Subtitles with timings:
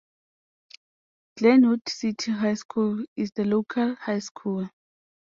[1.37, 4.67] Glenwood City High School is the local high school.